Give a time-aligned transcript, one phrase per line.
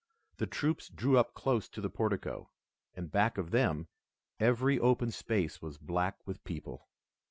[0.37, 2.49] The troops drew up close to the portico,
[2.95, 3.87] and back of them,
[4.39, 6.89] every open space was black with people.